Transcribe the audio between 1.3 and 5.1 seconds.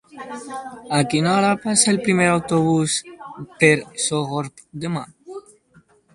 hora passa el primer autobús per Sogorb demà?